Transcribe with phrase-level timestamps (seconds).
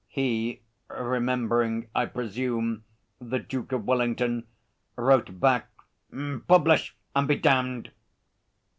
[0.07, 2.85] He, remembering, I presume,
[3.19, 4.47] the Duke of Wellington,
[4.95, 5.69] wrote back,
[6.11, 7.91] 'publish and be damned.'